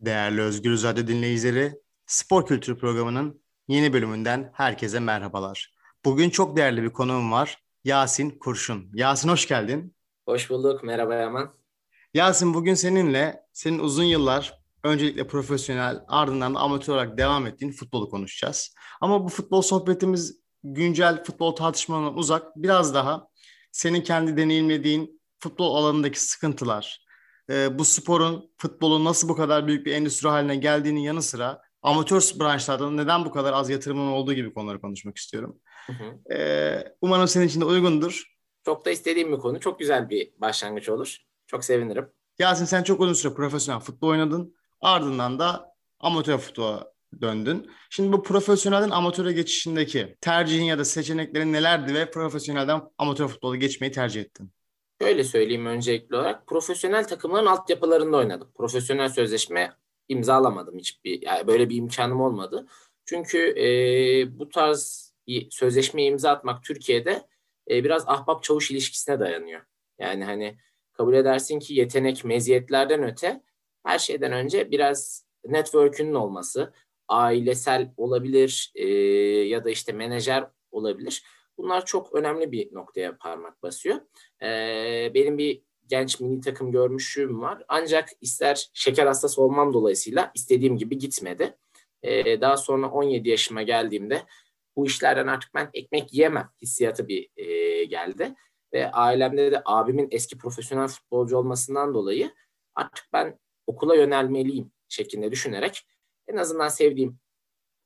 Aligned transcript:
Değerli 0.00 0.40
Özgür 0.40 0.82
Radyo 0.82 1.06
dinleyicileri, 1.06 1.80
Spor 2.06 2.46
Kültürü 2.46 2.78
programının 2.78 3.42
yeni 3.68 3.92
bölümünden 3.92 4.50
herkese 4.54 5.00
merhabalar. 5.00 5.74
Bugün 6.04 6.30
çok 6.30 6.56
değerli 6.56 6.82
bir 6.82 6.90
konuğum 6.90 7.32
var. 7.32 7.58
Yasin 7.84 8.30
Kurşun. 8.30 8.90
Yasin 8.94 9.28
hoş 9.28 9.48
geldin. 9.48 9.94
Hoş 10.24 10.50
bulduk. 10.50 10.82
Merhaba 10.82 11.14
Yaman. 11.14 11.54
Yasin 12.14 12.54
bugün 12.54 12.74
seninle 12.74 13.42
senin 13.52 13.78
uzun 13.78 14.04
yıllar 14.04 14.60
öncelikle 14.84 15.26
profesyonel 15.26 16.04
ardından 16.08 16.54
da 16.54 16.58
amatör 16.58 16.94
olarak 16.94 17.18
devam 17.18 17.46
ettiğin 17.46 17.72
futbolu 17.72 18.08
konuşacağız. 18.08 18.74
Ama 19.00 19.24
bu 19.24 19.28
futbol 19.28 19.62
sohbetimiz 19.62 20.40
güncel 20.64 21.24
futbol 21.24 21.56
tartışmalarından 21.56 22.16
uzak 22.16 22.56
biraz 22.56 22.94
daha 22.94 23.28
senin 23.72 24.00
kendi 24.00 24.36
deneyimlediğin 24.36 25.22
futbol 25.38 25.76
alanındaki 25.76 26.22
sıkıntılar, 26.22 27.05
e, 27.50 27.78
bu 27.78 27.84
sporun, 27.84 28.50
futbolun 28.58 29.04
nasıl 29.04 29.28
bu 29.28 29.36
kadar 29.36 29.66
büyük 29.66 29.86
bir 29.86 29.92
endüstri 29.92 30.28
haline 30.28 30.56
geldiğinin 30.56 31.00
yanı 31.00 31.22
sıra 31.22 31.62
amatör 31.82 32.32
branşlarda 32.40 32.90
neden 32.90 33.24
bu 33.24 33.30
kadar 33.30 33.52
az 33.52 33.70
yatırımın 33.70 34.08
olduğu 34.08 34.32
gibi 34.32 34.54
konuları 34.54 34.80
konuşmak 34.80 35.16
istiyorum. 35.16 35.58
Hı 35.86 35.92
hı. 35.92 36.34
E, 36.34 36.94
umarım 37.00 37.28
senin 37.28 37.46
için 37.46 37.60
de 37.60 37.64
uygundur. 37.64 38.36
Çok 38.64 38.86
da 38.86 38.90
istediğim 38.90 39.32
bir 39.32 39.38
konu. 39.38 39.60
Çok 39.60 39.78
güzel 39.78 40.10
bir 40.10 40.32
başlangıç 40.38 40.88
olur. 40.88 41.16
Çok 41.46 41.64
sevinirim. 41.64 42.08
Yasin 42.38 42.64
sen 42.64 42.82
çok 42.82 43.00
uzun 43.00 43.12
süre 43.12 43.34
profesyonel 43.34 43.80
futbol 43.80 44.08
oynadın. 44.08 44.54
Ardından 44.80 45.38
da 45.38 45.74
amatör 46.00 46.38
futbola 46.38 46.92
döndün. 47.20 47.70
Şimdi 47.90 48.12
bu 48.12 48.22
profesyonelden 48.22 48.90
amatöre 48.90 49.32
geçişindeki 49.32 50.16
tercihin 50.20 50.64
ya 50.64 50.78
da 50.78 50.84
seçeneklerin 50.84 51.52
nelerdi 51.52 51.94
ve 51.94 52.10
profesyonelden 52.10 52.82
amatör 52.98 53.28
futbola 53.28 53.56
geçmeyi 53.56 53.92
tercih 53.92 54.20
ettin? 54.20 54.52
Şöyle 55.02 55.24
söyleyeyim 55.24 55.66
öncelikli 55.66 56.16
olarak. 56.16 56.46
Profesyonel 56.46 57.08
takımların 57.08 57.46
altyapılarında 57.46 58.16
oynadım. 58.16 58.48
Profesyonel 58.54 59.08
sözleşme 59.08 59.72
imzalamadım 60.08 60.78
hiçbir. 60.78 61.22
Yani 61.22 61.46
böyle 61.46 61.68
bir 61.68 61.76
imkanım 61.76 62.20
olmadı. 62.20 62.66
Çünkü 63.04 63.38
e, 63.38 63.68
bu 64.38 64.48
tarz 64.48 65.12
bir 65.26 65.50
sözleşme 65.50 66.04
imza 66.04 66.30
atmak 66.30 66.64
Türkiye'de 66.64 67.26
e, 67.70 67.84
biraz 67.84 68.08
ahbap 68.08 68.42
çavuş 68.42 68.70
ilişkisine 68.70 69.20
dayanıyor. 69.20 69.60
Yani 69.98 70.24
hani 70.24 70.58
kabul 70.92 71.14
edersin 71.14 71.58
ki 71.58 71.74
yetenek 71.74 72.24
meziyetlerden 72.24 73.02
öte 73.02 73.42
her 73.84 73.98
şeyden 73.98 74.32
önce 74.32 74.70
biraz 74.70 75.26
network'ünün 75.44 76.14
olması, 76.14 76.72
ailesel 77.08 77.92
olabilir 77.96 78.72
e, 78.74 78.88
ya 79.48 79.64
da 79.64 79.70
işte 79.70 79.92
menajer 79.92 80.46
olabilir. 80.70 81.22
Bunlar 81.58 81.84
çok 81.84 82.14
önemli 82.14 82.52
bir 82.52 82.74
noktaya 82.74 83.16
parmak 83.16 83.62
basıyor. 83.62 83.96
E, 84.42 85.10
benim 85.14 85.38
bir 85.38 85.62
genç 85.86 86.20
mini 86.20 86.40
takım 86.40 86.72
görmüşlüğüm 86.72 87.40
var. 87.40 87.64
Ancak 87.68 88.08
ister 88.20 88.70
şeker 88.74 89.06
hastası 89.06 89.42
olmam 89.42 89.72
dolayısıyla 89.72 90.30
istediğim 90.34 90.76
gibi 90.76 90.98
gitmedi. 90.98 91.56
E, 92.02 92.40
daha 92.40 92.56
sonra 92.56 92.90
17 92.90 93.28
yaşıma 93.28 93.62
geldiğimde 93.62 94.22
bu 94.76 94.86
işlerden 94.86 95.26
artık 95.26 95.54
ben 95.54 95.70
ekmek 95.74 96.14
yiyemem 96.14 96.50
hissiyatı 96.62 97.08
bir 97.08 97.28
e, 97.36 97.84
geldi. 97.84 98.34
Ve 98.72 98.90
ailemde 98.90 99.52
de 99.52 99.62
abimin 99.64 100.08
eski 100.10 100.38
profesyonel 100.38 100.88
futbolcu 100.88 101.36
olmasından 101.36 101.94
dolayı 101.94 102.34
artık 102.74 103.06
ben 103.12 103.38
okula 103.66 103.94
yönelmeliyim 103.96 104.72
şeklinde 104.88 105.30
düşünerek 105.32 105.86
en 106.28 106.36
azından 106.36 106.68
sevdiğim 106.68 107.18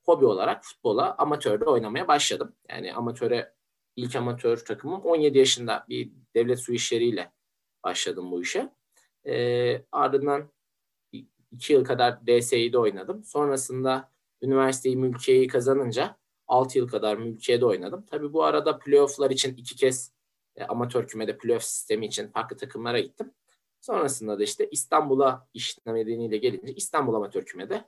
hobi 0.04 0.26
olarak 0.26 0.64
futbola 0.64 1.14
amatörde 1.18 1.64
oynamaya 1.64 2.08
başladım. 2.08 2.56
Yani 2.68 2.94
amatöre 2.94 3.52
ilk 3.96 4.16
amatör 4.16 4.56
takımım 4.56 5.00
17 5.00 5.38
yaşında 5.38 5.84
bir 5.88 6.12
devlet 6.34 6.60
su 6.60 6.72
işleriyle 6.72 7.32
başladım 7.84 8.30
bu 8.30 8.42
işe. 8.42 8.72
E, 9.26 9.84
ardından 9.92 10.50
iki 11.52 11.72
yıl 11.72 11.84
kadar 11.84 12.26
DSİ'de 12.26 12.78
oynadım. 12.78 13.24
Sonrasında 13.24 14.12
üniversiteyi 14.42 14.96
mülkiyeyi 14.96 15.46
kazanınca 15.46 16.16
6 16.46 16.78
yıl 16.78 16.88
kadar 16.88 17.16
mülkiyede 17.16 17.66
oynadım. 17.66 18.06
Tabii 18.10 18.32
bu 18.32 18.44
arada 18.44 18.78
playofflar 18.78 19.30
için 19.30 19.54
iki 19.56 19.76
kez 19.76 20.12
e, 20.56 20.64
amatör 20.64 21.06
kümede 21.08 21.38
playoff 21.38 21.64
sistemi 21.64 22.06
için 22.06 22.28
farklı 22.28 22.56
takımlara 22.56 23.00
gittim. 23.00 23.32
Sonrasında 23.80 24.38
da 24.38 24.42
işte 24.42 24.68
İstanbul'a 24.70 25.48
iş 25.54 25.78
nedeniyle 25.86 26.36
gelince 26.36 26.74
İstanbul 26.74 27.14
amatör 27.14 27.44
kümede 27.44 27.84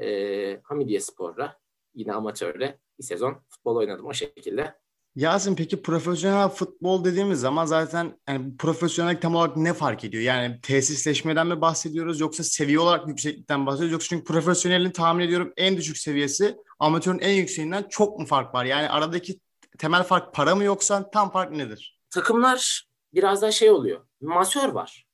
e, 0.00 0.60
Hamidiye 0.62 1.00
Spor'la 1.00 1.58
yine 1.94 2.12
amatörde 2.12 2.78
bir 2.98 3.04
sezon 3.04 3.42
futbol 3.48 3.76
oynadım 3.76 4.06
o 4.06 4.12
şekilde. 4.12 4.74
Yasin 5.16 5.56
peki 5.56 5.82
profesyonel 5.82 6.48
futbol 6.48 7.04
dediğimiz 7.04 7.40
zaman 7.40 7.66
zaten 7.66 8.18
yani 8.28 8.56
profesyonel 8.56 9.20
tam 9.20 9.34
olarak 9.34 9.56
ne 9.56 9.74
fark 9.74 10.04
ediyor? 10.04 10.22
Yani 10.22 10.60
tesisleşmeden 10.60 11.46
mi 11.46 11.60
bahsediyoruz 11.60 12.20
yoksa 12.20 12.44
seviye 12.44 12.78
olarak 12.78 13.08
yükseklikten 13.08 13.66
bahsediyoruz? 13.66 13.92
Yoksa 13.92 14.08
çünkü 14.08 14.24
profesyonelin 14.24 14.90
tahmin 14.90 15.24
ediyorum 15.24 15.52
en 15.56 15.76
düşük 15.76 15.98
seviyesi 15.98 16.56
amatörün 16.78 17.18
en 17.18 17.32
yükseğinden 17.32 17.86
çok 17.90 18.18
mu 18.18 18.26
fark 18.26 18.54
var? 18.54 18.64
Yani 18.64 18.88
aradaki 18.88 19.40
temel 19.78 20.02
fark 20.02 20.34
para 20.34 20.54
mı 20.54 20.64
yoksa 20.64 21.10
tam 21.10 21.30
fark 21.30 21.52
nedir? 21.52 22.00
Takımlar 22.10 22.86
biraz 23.14 23.42
daha 23.42 23.52
şey 23.52 23.70
oluyor. 23.70 24.00
Masör 24.20 24.68
var. 24.68 25.06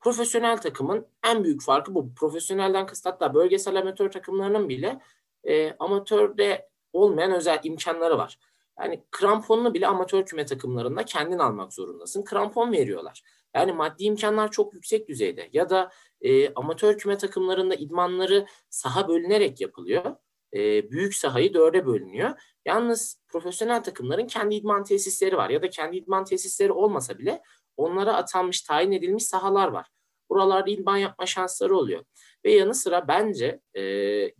Profesyonel 0.00 0.56
takımın 0.56 1.06
en 1.24 1.44
büyük 1.44 1.62
farkı 1.62 1.94
bu. 1.94 2.14
Profesyonelden 2.14 2.86
kısıt 2.86 3.06
hatta 3.06 3.34
bölgesel 3.34 3.76
amatör 3.76 4.10
takımlarının 4.10 4.68
bile 4.68 5.00
e, 5.44 5.72
amatörde 5.78 6.68
olmayan 6.92 7.32
özel 7.32 7.60
imkanları 7.62 8.18
var. 8.18 8.38
Yani 8.80 9.04
kramponunu 9.10 9.74
bile 9.74 9.86
amatör 9.86 10.26
küme 10.26 10.46
takımlarında 10.46 11.04
kendin 11.04 11.38
almak 11.38 11.72
zorundasın. 11.72 12.24
Krampon 12.24 12.72
veriyorlar. 12.72 13.22
Yani 13.54 13.72
maddi 13.72 14.04
imkanlar 14.04 14.50
çok 14.50 14.74
yüksek 14.74 15.08
düzeyde. 15.08 15.48
Ya 15.52 15.70
da 15.70 15.90
e, 16.20 16.54
amatör 16.54 16.98
küme 16.98 17.18
takımlarında 17.18 17.74
idmanları 17.74 18.46
saha 18.70 19.08
bölünerek 19.08 19.60
yapılıyor. 19.60 20.16
E, 20.54 20.90
büyük 20.90 21.14
sahayı 21.14 21.54
dörde 21.54 21.86
bölünüyor. 21.86 22.30
Yalnız 22.66 23.20
profesyonel 23.28 23.82
takımların 23.82 24.26
kendi 24.26 24.54
idman 24.54 24.84
tesisleri 24.84 25.36
var. 25.36 25.50
Ya 25.50 25.62
da 25.62 25.70
kendi 25.70 25.96
idman 25.96 26.24
tesisleri 26.24 26.72
olmasa 26.72 27.18
bile 27.18 27.42
onlara 27.76 28.16
atanmış, 28.16 28.62
tayin 28.62 28.92
edilmiş 28.92 29.24
sahalar 29.24 29.68
var. 29.68 29.86
Buralarda 30.30 30.70
idman 30.70 30.96
yapma 30.96 31.26
şansları 31.26 31.76
oluyor. 31.76 32.04
Ve 32.44 32.52
yanı 32.52 32.74
sıra 32.74 33.08
bence 33.08 33.60
e, 33.74 33.82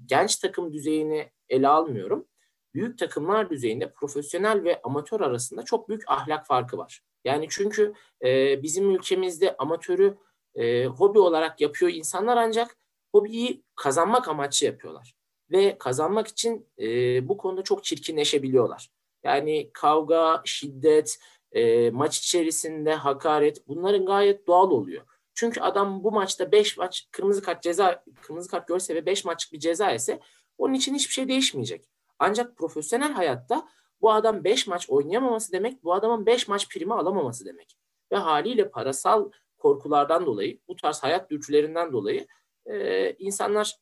genç 0.06 0.36
takım 0.36 0.72
düzeyini 0.72 1.30
ele 1.48 1.68
almıyorum 1.68 2.26
büyük 2.74 2.98
takımlar 2.98 3.50
düzeyinde 3.50 3.92
profesyonel 3.92 4.64
ve 4.64 4.80
amatör 4.82 5.20
arasında 5.20 5.62
çok 5.62 5.88
büyük 5.88 6.02
ahlak 6.06 6.46
farkı 6.46 6.78
var. 6.78 7.02
Yani 7.24 7.46
çünkü 7.50 7.92
e, 8.24 8.62
bizim 8.62 8.90
ülkemizde 8.90 9.56
amatörü 9.56 10.18
e, 10.54 10.86
hobi 10.86 11.18
olarak 11.18 11.60
yapıyor 11.60 11.92
insanlar 11.92 12.36
ancak 12.36 12.76
hobiyi 13.12 13.62
kazanmak 13.76 14.28
amaçlı 14.28 14.66
yapıyorlar. 14.66 15.14
Ve 15.50 15.78
kazanmak 15.78 16.28
için 16.28 16.68
e, 16.78 16.88
bu 17.28 17.36
konuda 17.36 17.62
çok 17.62 17.84
çirkinleşebiliyorlar. 17.84 18.90
Yani 19.24 19.70
kavga, 19.72 20.42
şiddet, 20.44 21.18
e, 21.52 21.90
maç 21.90 22.18
içerisinde 22.18 22.94
hakaret 22.94 23.68
bunların 23.68 24.06
gayet 24.06 24.46
doğal 24.46 24.70
oluyor. 24.70 25.04
Çünkü 25.34 25.60
adam 25.60 26.04
bu 26.04 26.12
maçta 26.12 26.52
5 26.52 26.76
maç 26.76 27.08
kırmızı 27.10 27.42
kart 27.42 27.62
ceza 27.62 28.04
kırmızı 28.22 28.50
kart 28.50 28.68
görse 28.68 28.94
ve 28.94 29.06
5 29.06 29.24
maçlık 29.24 29.52
bir 29.52 29.58
ceza 29.58 29.92
ise 29.92 30.20
onun 30.58 30.74
için 30.74 30.94
hiçbir 30.94 31.12
şey 31.12 31.28
değişmeyecek. 31.28 31.93
Ancak 32.18 32.56
profesyonel 32.56 33.12
hayatta 33.12 33.68
bu 34.00 34.12
adam 34.12 34.44
5 34.44 34.66
maç 34.66 34.90
oynayamaması 34.90 35.52
demek, 35.52 35.84
bu 35.84 35.94
adamın 35.94 36.26
5 36.26 36.48
maç 36.48 36.68
primi 36.68 36.94
alamaması 36.94 37.44
demek. 37.44 37.76
Ve 38.12 38.16
haliyle 38.16 38.70
parasal 38.70 39.30
korkulardan 39.58 40.26
dolayı, 40.26 40.60
bu 40.68 40.76
tarz 40.76 41.02
hayat 41.02 41.30
dürtülerinden 41.30 41.92
dolayı 41.92 42.26
e, 42.66 43.10
insanlar 43.12 43.76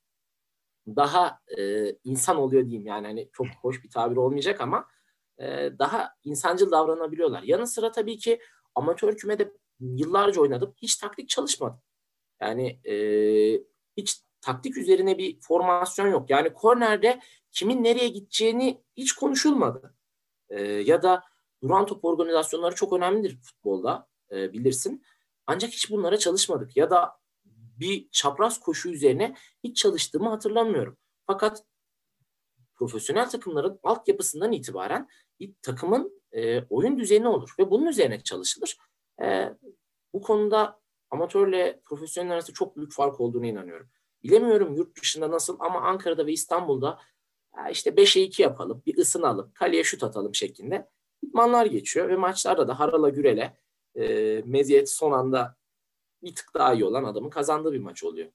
daha 0.87 1.41
e, 1.59 1.91
insan 2.05 2.37
oluyor 2.37 2.65
diyeyim 2.67 2.87
yani 2.87 3.07
hani 3.07 3.31
çok 3.33 3.47
hoş 3.61 3.85
bir 3.85 3.91
tabir 3.91 4.17
olmayacak 4.17 4.61
ama 4.61 4.89
e, 5.39 5.71
daha 5.79 6.15
insancıl 6.25 6.71
davranabiliyorlar. 6.71 7.43
Yanı 7.43 7.67
sıra 7.67 7.93
tabii 7.93 8.19
ki 8.19 8.41
amatör 8.75 9.17
kümede 9.17 9.53
yıllarca 9.81 10.41
oynadım. 10.41 10.75
Hiç 10.83 10.97
taktik 10.97 11.29
çalışmadım. 11.29 11.81
Yani 12.41 12.81
e, 12.85 12.95
hiç 13.97 14.23
taktik 14.43 14.77
üzerine 14.77 15.19
bir 15.19 15.41
formasyon 15.41 16.07
yok. 16.07 16.31
Yani 16.31 16.53
kornerde 16.53 17.21
kimin 17.51 17.85
nereye 17.85 18.09
gideceğini 18.09 18.83
hiç 18.97 19.13
konuşulmadı. 19.13 19.95
E, 20.49 20.63
ya 20.63 21.03
da 21.03 21.25
duran 21.63 21.87
top 21.87 22.05
organizasyonları 22.05 22.75
çok 22.75 22.93
önemlidir 22.93 23.39
futbolda 23.43 24.09
e, 24.31 24.53
bilirsin. 24.53 25.05
Ancak 25.47 25.71
hiç 25.71 25.91
bunlara 25.91 26.17
çalışmadık. 26.17 26.77
Ya 26.77 26.91
da 26.91 27.17
bir 27.81 28.09
çapraz 28.11 28.61
koşu 28.61 28.91
üzerine 28.91 29.37
hiç 29.65 29.77
çalıştığımı 29.77 30.29
hatırlamıyorum. 30.29 30.99
Fakat 31.27 31.65
profesyonel 32.75 33.31
takımların 33.31 33.81
altyapısından 33.83 34.53
itibaren 34.53 35.09
bir 35.41 35.55
takımın 35.63 36.23
e, 36.33 36.63
oyun 36.63 36.99
düzeni 36.99 37.29
olur 37.29 37.55
ve 37.59 37.71
bunun 37.71 37.87
üzerine 37.87 38.21
çalışılır. 38.21 38.77
E, 39.23 39.49
bu 40.13 40.23
konuda 40.23 40.81
amatörle 41.11 41.81
profesyonel 41.85 42.33
arasında 42.33 42.55
çok 42.55 42.77
büyük 42.77 42.93
fark 42.93 43.21
olduğunu 43.21 43.47
inanıyorum. 43.47 43.91
Bilemiyorum 44.25 44.75
yurt 44.75 45.01
dışında 45.01 45.31
nasıl 45.31 45.57
ama 45.61 45.81
Ankara'da 45.81 46.27
ve 46.27 46.33
İstanbul'da 46.33 46.99
işte 47.71 47.91
5'e 47.91 48.23
2 48.23 48.43
yapalım, 48.43 48.83
bir 48.87 48.99
ısınalım, 48.99 49.53
kaleye 49.55 49.85
şut 49.85 50.03
atalım 50.03 50.35
şeklinde 50.35 50.89
idmanlar 51.23 51.67
geçiyor 51.67 52.09
ve 52.09 52.17
maçlarda 52.17 52.69
da 52.69 52.81
harala 52.81 53.09
gürele 53.09 53.57
e, 53.95 54.43
meziyet 54.47 54.91
son 54.91 55.13
anda 55.13 55.57
bir 56.23 56.35
tık 56.35 56.55
daha 56.55 56.75
iyi 56.75 56.85
olan 56.85 57.05
adamın 57.05 57.31
kazandığı 57.31 57.73
bir 57.73 57.79
maç 57.79 58.05
oluyor. 58.05 58.29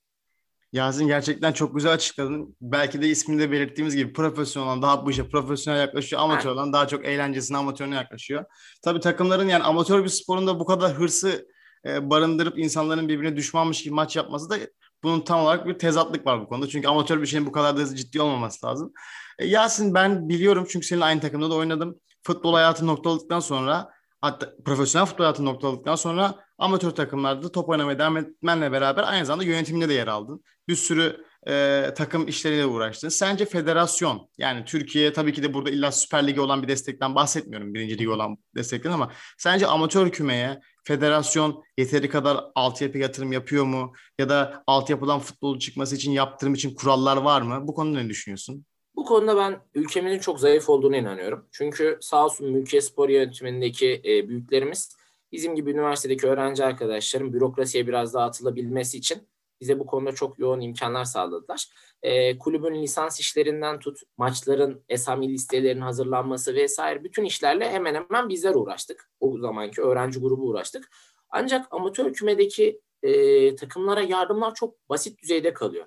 Yasin 0.74 1.08
gerçekten 1.08 1.52
çok 1.52 1.76
güzel 1.76 1.94
açıkladın. 1.94 2.56
Belki 2.62 3.02
de 3.02 3.08
isminde 3.08 3.52
belirttiğimiz 3.52 3.96
gibi 3.96 4.14
profesyonel 4.14 4.70
olan 4.70 4.82
daha 4.82 5.06
bu 5.06 5.12
işe 5.12 5.30
profesyonel 5.30 5.80
yaklaşıyor. 5.80 6.22
Amatör 6.22 6.52
olan 6.52 6.74
daha 6.74 6.88
çok 6.88 7.06
eğlencesine 7.06 7.58
amatörüne 7.58 7.96
yaklaşıyor. 7.96 8.46
Tabii 8.84 9.00
takımların 9.00 9.48
yani 9.48 9.64
amatör 9.64 10.04
bir 10.04 10.10
sporun 10.10 10.48
da 10.48 10.60
bu 10.60 10.66
kadar 10.66 10.94
hırsı 10.94 11.48
e, 11.86 12.10
barındırıp 12.10 12.60
insanların 12.60 13.10
birbirine 13.10 13.36
düşmanmış 13.36 13.84
gibi 13.84 13.94
maç 13.94 14.16
yapması 14.16 14.50
da 14.50 14.58
bunun 15.04 15.22
tam 15.22 15.40
olarak 15.40 15.68
bir 15.68 15.80
tezatlık 15.80 16.26
var 16.26 16.42
bu 16.42 16.50
konuda. 16.50 16.68
Çünkü 16.68 16.88
amatör 16.88 17.22
bir 17.22 17.28
şeyin 17.28 17.46
bu 17.46 17.52
kadar 17.52 17.78
da 17.78 17.96
ciddi 17.96 18.22
olmaması 18.22 18.66
lazım. 18.66 18.94
E, 19.40 19.46
Yasin 19.46 19.94
ben 19.94 20.30
biliyorum 20.30 20.66
çünkü 20.70 20.88
seninle 20.88 21.06
aynı 21.06 21.22
takımda 21.22 21.50
da 21.50 21.56
oynadım. 21.56 22.00
Futbol 22.24 22.54
hayatı 22.54 22.88
noktaladıktan 22.88 23.40
sonra 23.40 23.90
hatta 24.22 24.54
profesyonel 24.66 25.06
futbol 25.08 25.24
hayatı 25.24 25.46
noktaladıktan 25.46 25.96
sonra 25.96 26.36
amatör 26.58 26.92
takımlarda 26.92 27.52
top 27.52 27.70
oynamaya 27.70 28.00
devam 28.00 28.18
etmenle 28.18 28.72
beraber 28.72 29.04
aynı 29.04 29.26
zamanda 29.26 29.44
yönetiminde 29.44 29.90
de 29.90 29.94
yer 29.94 30.08
aldın. 30.08 30.44
Bir 30.68 30.76
sürü 30.76 31.27
e, 31.48 31.86
takım 31.96 32.28
işleriyle 32.28 32.66
uğraştın. 32.66 33.10
Sence 33.10 33.46
federasyon 33.46 34.30
yani 34.38 34.66
Türkiye 34.66 35.14
tabii 35.14 35.34
ki 35.34 35.44
de 35.44 35.54
burada 35.54 35.70
illa 35.70 35.92
Süper 35.92 36.28
Ligi 36.28 36.42
olan 36.42 36.64
bir 36.64 36.68
destekten 36.68 37.16
bahsetmiyorum. 37.16 37.74
Birinci 37.74 37.94
Ligi 37.94 38.10
olan 38.10 38.38
destekten 38.56 38.92
ama 38.92 39.12
sence 39.38 39.68
amatör 39.68 40.10
kümeye 40.10 40.60
federasyon 40.84 41.64
yeteri 41.78 42.10
kadar 42.10 42.46
altyapı 42.56 42.98
yatırım 42.98 43.32
yapıyor 43.32 43.66
mu? 43.66 43.94
Ya 44.20 44.30
da 44.30 44.64
altyapıdan 44.68 45.20
futbol 45.20 45.60
çıkması 45.60 45.96
için 45.96 46.12
yaptırım 46.12 46.54
için 46.54 46.76
kurallar 46.76 47.18
var 47.18 47.42
mı? 47.42 47.68
Bu 47.68 47.74
konuda 47.74 48.02
ne 48.02 48.10
düşünüyorsun? 48.10 48.66
Bu 48.96 49.06
konuda 49.06 49.38
ben 49.38 49.60
ülkemizin 49.76 50.20
çok 50.20 50.40
zayıf 50.40 50.70
olduğunu 50.70 50.96
inanıyorum. 50.96 51.46
Çünkü 51.52 51.98
sağ 52.02 52.26
olsun 52.26 52.52
Mülkiye 52.52 52.82
Spor 52.82 53.10
yönetimindeki 53.10 54.02
e, 54.06 54.30
büyüklerimiz 54.30 54.98
bizim 55.32 55.56
gibi 55.56 55.72
üniversitedeki 55.72 56.28
öğrenci 56.28 56.66
arkadaşların 56.66 57.34
bürokrasiye 57.34 57.88
biraz 57.88 58.14
daha 58.14 58.26
atılabilmesi 58.26 58.98
için 58.98 59.28
bize 59.62 59.80
bu 59.80 59.86
konuda 59.86 60.12
çok 60.12 60.40
yoğun 60.40 60.62
imkanlar 60.62 61.06
sağladılar. 61.06 61.68
E, 62.04 62.38
kulübün 62.38 62.82
lisans 62.82 63.20
işlerinden 63.20 63.80
tut, 63.80 64.00
maçların 64.18 64.84
esami 64.90 65.30
listelerinin 65.30 65.82
hazırlanması 65.82 66.56
vesaire 66.56 67.04
bütün 67.04 67.26
işlerle 67.26 67.70
hemen 67.70 67.96
hemen 67.96 68.30
bizler 68.30 68.56
uğraştık. 68.56 69.12
O 69.20 69.38
zamanki 69.38 69.82
öğrenci 69.82 70.20
grubu 70.20 70.48
uğraştık. 70.48 70.90
Ancak 71.30 71.68
amatör 71.72 72.14
kümedeki 72.14 72.82
e, 73.04 73.56
takımlara 73.56 74.02
yardımlar 74.02 74.54
çok 74.54 74.90
basit 74.90 75.22
düzeyde 75.22 75.54
kalıyor. 75.54 75.86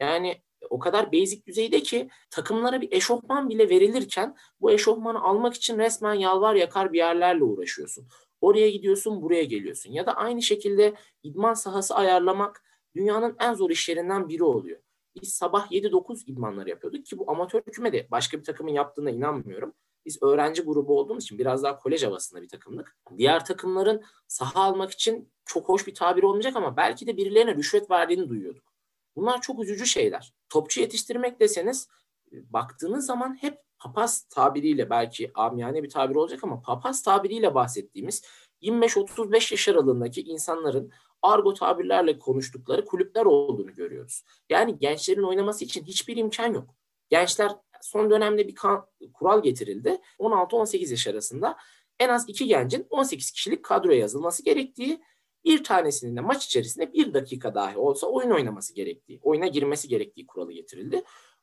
Yani 0.00 0.42
o 0.70 0.78
kadar 0.78 1.12
basic 1.12 1.46
düzeyde 1.46 1.82
ki 1.82 2.08
takımlara 2.30 2.80
bir 2.80 2.92
eşofman 2.92 3.48
bile 3.48 3.68
verilirken 3.68 4.36
bu 4.60 4.70
eşofmanı 4.70 5.22
almak 5.22 5.54
için 5.54 5.78
resmen 5.78 6.14
yalvar 6.14 6.54
yakar 6.54 6.92
bir 6.92 6.98
yerlerle 6.98 7.44
uğraşıyorsun. 7.44 8.08
Oraya 8.40 8.70
gidiyorsun, 8.70 9.22
buraya 9.22 9.44
geliyorsun. 9.44 9.92
Ya 9.92 10.06
da 10.06 10.16
aynı 10.16 10.42
şekilde 10.42 10.94
idman 11.22 11.54
sahası 11.54 11.94
ayarlamak 11.94 12.62
dünyanın 12.94 13.36
en 13.40 13.54
zor 13.54 13.70
işlerinden 13.70 14.28
biri 14.28 14.44
oluyor. 14.44 14.80
Biz 15.22 15.34
sabah 15.34 15.70
7-9 15.70 16.24
idmanları 16.26 16.70
yapıyorduk 16.70 17.06
ki 17.06 17.18
bu 17.18 17.30
amatör 17.30 17.62
kümede 17.62 18.06
başka 18.10 18.38
bir 18.38 18.44
takımın 18.44 18.72
yaptığına 18.72 19.10
inanmıyorum. 19.10 19.74
Biz 20.06 20.22
öğrenci 20.22 20.62
grubu 20.62 20.98
olduğumuz 20.98 21.24
için 21.24 21.38
biraz 21.38 21.62
daha 21.62 21.78
kolej 21.78 22.04
havasında 22.04 22.42
bir 22.42 22.48
takımlık. 22.48 22.96
Diğer 23.16 23.44
takımların 23.44 24.02
saha 24.28 24.60
almak 24.60 24.90
için 24.90 25.32
çok 25.44 25.68
hoş 25.68 25.86
bir 25.86 25.94
tabir 25.94 26.22
olmayacak 26.22 26.56
ama 26.56 26.76
belki 26.76 27.06
de 27.06 27.16
birilerine 27.16 27.54
rüşvet 27.54 27.90
verdiğini 27.90 28.28
duyuyorduk. 28.28 28.72
Bunlar 29.16 29.40
çok 29.40 29.62
üzücü 29.62 29.86
şeyler. 29.86 30.34
Topçu 30.48 30.80
yetiştirmek 30.80 31.40
deseniz 31.40 31.88
e, 32.32 32.52
baktığınız 32.52 33.06
zaman 33.06 33.34
hep 33.40 33.58
papaz 33.78 34.22
tabiriyle 34.30 34.90
belki 34.90 35.30
amiyane 35.34 35.82
bir 35.82 35.90
tabir 35.90 36.14
olacak 36.14 36.44
ama 36.44 36.62
papaz 36.62 37.02
tabiriyle 37.02 37.54
bahsettiğimiz 37.54 38.22
25-35 38.62 39.34
yaş 39.34 39.68
aralığındaki 39.68 40.22
insanların 40.22 40.92
argo 41.22 41.54
tabirlerle 41.54 42.18
konuştukları 42.18 42.84
kulüpler 42.84 43.24
olduğunu 43.24 43.74
görüyoruz. 43.74 44.24
Yani 44.50 44.78
gençlerin 44.78 45.22
oynaması 45.22 45.64
için 45.64 45.84
hiçbir 45.84 46.16
imkan 46.16 46.54
yok. 46.54 46.74
Gençler 47.08 47.52
son 47.82 48.10
dönemde 48.10 48.48
bir 48.48 48.54
kan, 48.54 48.86
kural 49.12 49.42
getirildi. 49.42 50.00
16-18 50.18 50.90
yaş 50.90 51.06
arasında 51.06 51.56
en 52.00 52.08
az 52.08 52.28
iki 52.28 52.46
gencin 52.46 52.86
18 52.90 53.30
kişilik 53.30 53.64
kadroya 53.64 53.98
yazılması 53.98 54.44
gerektiği, 54.44 55.02
bir 55.44 55.64
tanesinin 55.64 56.16
de 56.16 56.20
maç 56.20 56.44
içerisinde 56.46 56.92
bir 56.92 57.14
dakika 57.14 57.54
dahi 57.54 57.78
olsa 57.78 58.06
oyun 58.06 58.30
oynaması 58.30 58.74
gerektiği, 58.74 59.20
oyuna 59.22 59.46
girmesi 59.46 59.88
gerektiği 59.88 60.26
kuralı 60.26 60.52
getirildi. 60.52 61.02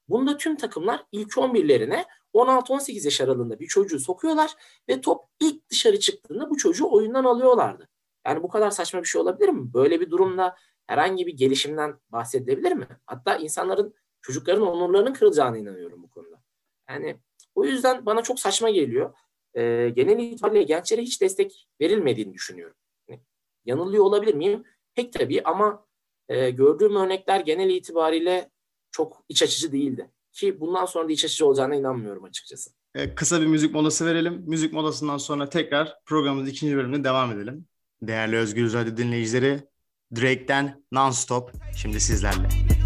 Bunda 0.09 0.37
tüm 0.37 0.57
takımlar 0.57 1.05
ilk 1.11 1.31
11'lerine 1.31 2.05
16-18 2.33 3.05
yaş 3.05 3.21
aralığında 3.21 3.59
bir 3.59 3.67
çocuğu 3.67 3.99
sokuyorlar 3.99 4.55
ve 4.89 5.01
top 5.01 5.21
ilk 5.39 5.69
dışarı 5.69 5.99
çıktığında 5.99 6.49
bu 6.49 6.57
çocuğu 6.57 6.91
oyundan 6.91 7.23
alıyorlardı. 7.23 7.87
Yani 8.27 8.44
bu 8.44 8.50
kadar 8.50 8.71
saçma 8.71 9.01
bir 9.01 9.07
şey 9.07 9.21
olabilir 9.21 9.50
mi? 9.50 9.74
Böyle 9.74 10.01
bir 10.01 10.12
durumda 10.12 10.56
herhangi 10.88 11.27
bir 11.27 11.33
gelişimden 11.33 12.00
bahsedilebilir 12.10 12.71
mi? 12.71 12.88
Hatta 13.06 13.36
insanların 13.36 13.94
çocukların 14.21 14.68
onurlarının 14.68 15.13
kırılacağına 15.13 15.57
inanıyorum 15.57 16.04
bu 16.04 16.10
konuda. 16.10 16.42
Yani 16.89 17.19
o 17.56 17.66
yüzden 17.66 18.06
bana 18.06 18.21
çok 18.21 18.39
saçma 18.39 18.69
geliyor. 18.69 19.13
Ee, 19.54 19.89
genel 19.95 20.19
itibariyle 20.19 20.63
gençlere 20.63 21.01
hiç 21.01 21.21
destek 21.21 21.68
verilmediğini 21.81 22.33
düşünüyorum. 22.33 22.75
Yani 23.07 23.21
yanılıyor 23.66 24.04
olabilir 24.04 24.33
miyim? 24.33 24.63
Pek 24.95 25.13
tabii 25.13 25.42
ama 25.44 25.86
e, 26.30 26.50
gördüğüm 26.50 26.95
örnekler 26.95 27.39
genel 27.39 27.69
itibariyle 27.69 28.51
çok 28.92 29.24
iç 29.30 29.44
açıcı 29.44 29.71
değildi. 29.71 30.12
Ki 30.31 30.60
bundan 30.60 30.86
sonra 30.86 31.07
da 31.07 31.12
iç 31.12 31.25
açıcı 31.25 31.45
olacağına 31.45 31.75
inanmıyorum 31.75 32.24
açıkçası. 32.24 32.71
Ee, 32.95 33.16
kısa 33.16 33.42
bir 33.42 33.45
müzik 33.45 33.74
molası 33.74 34.06
verelim. 34.06 34.44
Müzik 34.48 34.74
molasından 34.74 35.18
sonra 35.18 35.50
tekrar 35.50 35.95
programımızın 36.06 36.50
ikinci 36.50 36.75
bölümüne 36.75 37.04
devam 37.04 37.31
edelim. 37.31 37.66
Değerli 38.01 38.35
Özgür 38.37 38.73
Radyo 38.73 38.97
dinleyicileri, 38.97 39.59
Drake'den 40.15 40.83
Non-Stop 40.91 41.51
şimdi 41.75 41.99
sizlerle. 41.99 42.78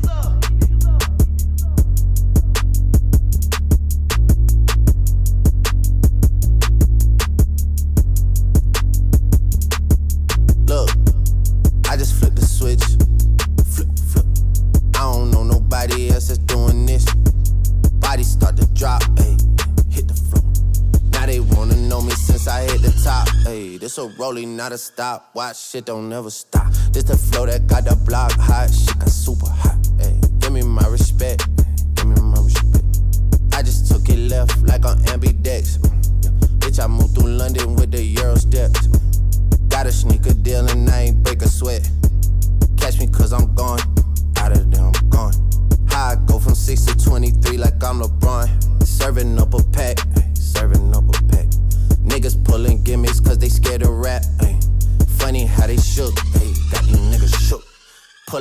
This 23.93 24.03
a 24.03 24.07
rolling, 24.17 24.57
not 24.57 24.71
a 24.71 24.77
stop. 24.79 25.29
Watch 25.35 25.69
shit 25.69 25.85
don't 25.85 26.09
never 26.09 26.31
stop. 26.31 26.73
This 26.91 27.03
the 27.03 27.15
flow 27.15 27.45
that 27.45 27.67
got 27.67 27.85
the 27.85 27.95
block 27.95 28.31
hot. 28.31 28.73
Shit 28.73 28.97
got 28.97 29.09
super 29.09 29.45
hot. 29.45 29.77
Hey, 29.99 30.19
give 30.39 30.51
me 30.51 30.63
my 30.63 30.87
respect. 30.87 31.45
Give 31.93 32.07
me 32.07 32.19
my 32.19 32.41
respect. 32.41 32.83
I 33.53 33.61
just 33.61 33.91
took 33.91 34.09
it 34.09 34.17
left 34.17 34.57
like 34.63 34.83
on 34.83 34.97
ambidex. 35.13 35.77
Yeah. 36.23 36.31
Bitch, 36.57 36.83
I 36.83 36.87
moved 36.87 37.13
through 37.13 37.33
London 37.33 37.75
with 37.75 37.91
the 37.91 38.01
Euro 38.01 38.35
steps. 38.35 38.87
Got 39.67 39.85
a 39.85 39.91
sneaker 39.91 40.33
deal 40.33 40.67
and 40.67 40.89
I 40.89 41.13
ain't 41.13 41.21
break 41.21 41.43
a 41.43 41.47
sweat. 41.47 41.87
Catch 42.77 42.97
me 42.97 43.05
cause 43.05 43.31
I'm 43.31 43.52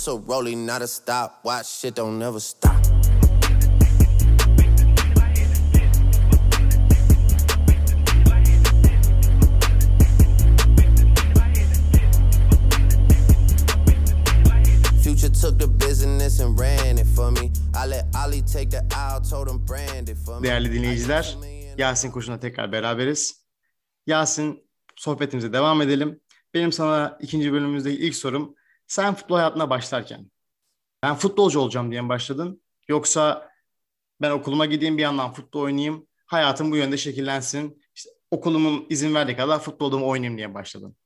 It's 0.00 0.08
a 0.08 0.16
rolling, 0.16 0.64
not 0.64 0.80
a 0.80 0.86
stop. 0.86 1.40
Watch 1.44 1.66
shit 1.66 1.94
don't 1.94 2.18
never 2.18 2.40
stop. 2.40 2.74
Future 15.02 15.28
took 15.28 15.58
the 15.58 15.68
business 15.68 16.40
and 16.40 16.58
ran 16.58 16.96
it 16.96 17.06
for 17.06 17.30
me. 17.30 17.52
I 17.74 17.84
let 17.86 18.06
Ali 18.14 18.40
take 18.40 18.70
the 18.70 18.82
aisle, 18.96 19.20
told 19.20 19.48
him 19.50 19.58
brand 19.58 20.08
it 20.08 20.16
for 20.16 20.40
me. 20.40 20.48
Değerli 20.48 20.72
dinleyiciler, 20.72 21.36
Yasin 21.78 22.10
Koç'una 22.10 22.40
tekrar 22.40 22.72
beraberiz. 22.72 23.36
Yasin 24.06 24.64
sohbetimize 24.96 25.52
devam 25.52 25.82
edelim. 25.82 26.20
Benim 26.54 26.72
sana 26.72 27.18
ikinci 27.20 27.52
bölümümüzdeki 27.52 28.06
ilk 28.06 28.14
sorum. 28.14 28.54
Sen 28.90 29.14
futbol 29.14 29.36
hayatına 29.36 29.70
başlarken 29.70 30.30
ben 31.02 31.14
futbolcu 31.14 31.60
olacağım 31.60 31.90
diye 31.90 32.00
mi 32.00 32.08
başladın? 32.08 32.62
Yoksa 32.88 33.50
ben 34.20 34.30
okuluma 34.30 34.66
gideyim 34.66 34.96
bir 34.98 35.02
yandan 35.02 35.32
futbol 35.32 35.60
oynayayım. 35.60 36.06
Hayatım 36.26 36.70
bu 36.70 36.76
yönde 36.76 36.96
şekillensin. 36.96 37.82
İşte 37.94 38.10
okulumun 38.30 38.86
izin 38.88 39.14
verdiği 39.14 39.36
kadar 39.36 39.58
futbolda 39.58 39.96
oynayayım 39.96 40.36
diye 40.36 40.54
başladın. 40.54 40.96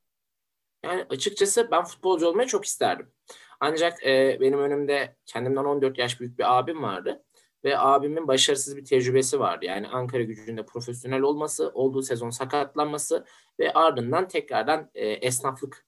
Yani 0.85 1.07
açıkçası 1.11 1.69
ben 1.71 1.85
futbolcu 1.85 2.27
olmayı 2.27 2.49
çok 2.49 2.65
isterdim. 2.65 3.13
Ancak 3.61 4.07
e, 4.07 4.39
benim 4.41 4.59
önümde 4.59 5.17
kendimden 5.27 5.65
14 5.65 5.99
yaş 5.99 6.21
büyük 6.21 6.39
bir 6.39 6.59
abim 6.59 6.83
vardı. 6.83 7.25
Ve 7.65 7.79
abimin 7.79 8.29
başarısız 8.29 8.77
bir 8.77 8.85
tecrübesi 8.85 9.41
vardı. 9.41 9.65
Yani 9.65 9.89
Ankara 9.89 10.23
gücünde 10.23 10.67
profesyonel 10.67 11.23
olması, 11.23 11.71
olduğu 11.75 12.03
sezon 12.03 12.31
sakatlanması 12.31 13.25
ve 13.59 13.73
ardından 13.73 14.29
tekrardan 14.29 14.91
e, 14.95 15.07
esnaflık 15.09 15.87